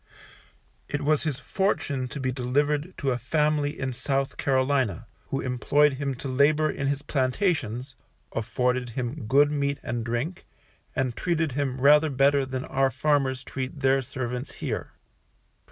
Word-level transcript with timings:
It 0.89 1.01
was 1.03 1.21
his 1.25 1.37
fortune 1.39 2.07
to 2.07 2.19
be 2.19 2.31
delivered 2.31 2.95
to 2.97 3.11
a 3.11 3.19
planter 3.19 3.67
in 3.67 3.93
South 3.93 4.35
Carolina, 4.35 5.05
who 5.27 5.41
employed 5.41 5.93
him 6.01 6.15
to 6.15 6.27
labour 6.27 6.71
in 6.71 6.87
his 6.87 7.03
plantations, 7.03 7.93
afforded 8.31 8.89
him 8.97 9.27
good 9.27 9.51
meat 9.51 9.79
and 9.83 10.03
drink, 10.03 10.47
and 10.95 11.15
treated 11.15 11.51
him 11.51 11.79
rather 11.79 12.09
better 12.09 12.47
than 12.47 12.65
our 12.65 12.89
farmers 12.89 13.43
treat 13.43 13.81
their 13.81 14.01
servants 14.01 14.53
here. 14.53 14.93